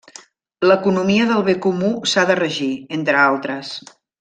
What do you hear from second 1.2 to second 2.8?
del bé comú s'ha de regir,